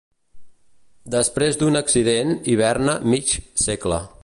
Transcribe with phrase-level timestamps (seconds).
[1.15, 3.37] Després d'un accident, hiberna mig
[3.69, 4.03] segle.